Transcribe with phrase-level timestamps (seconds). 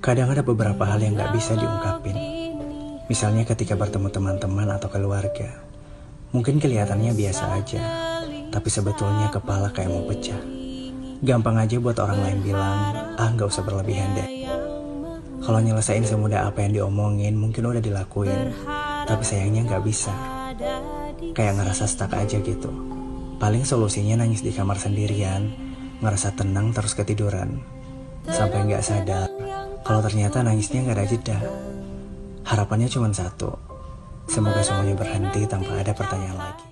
[0.00, 2.16] Kadang ada beberapa hal yang gak bisa diungkapin.
[3.04, 5.60] Misalnya ketika bertemu teman-teman atau keluarga.
[6.32, 7.84] Mungkin kelihatannya biasa aja,
[8.48, 10.40] tapi sebetulnya kepala kayak mau pecah.
[11.20, 14.48] Gampang aja buat orang lain bilang, ah gak usah berlebihan deh.
[15.44, 18.56] Kalau nyelesain semudah apa yang diomongin mungkin udah dilakuin,
[19.04, 20.16] tapi sayangnya gak bisa.
[21.36, 22.72] Kayak ngerasa stuck aja gitu.
[23.36, 25.52] Paling solusinya nangis di kamar sendirian,
[26.00, 27.60] ngerasa tenang terus ketiduran.
[28.24, 29.49] Sampai gak sadar
[29.82, 31.38] kalau ternyata nangisnya gak ada jeda.
[32.46, 33.54] Harapannya cuma satu.
[34.30, 36.69] Semoga semuanya berhenti tanpa ada pertanyaan lagi.